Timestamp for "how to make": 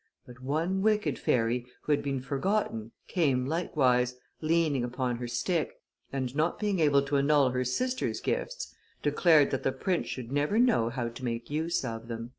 10.89-11.51